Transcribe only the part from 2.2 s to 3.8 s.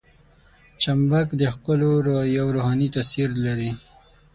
یو روحاني تاثیر لري.